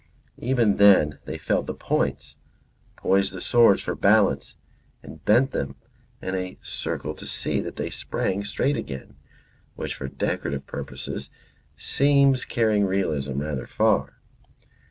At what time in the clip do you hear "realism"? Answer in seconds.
12.87-13.39